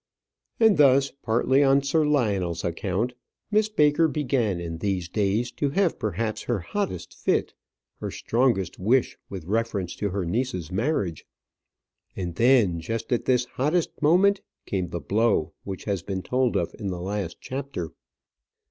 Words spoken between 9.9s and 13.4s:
to her niece's marriage. And then just at